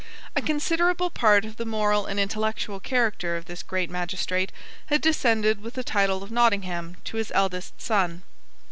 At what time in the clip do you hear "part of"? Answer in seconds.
1.11-1.57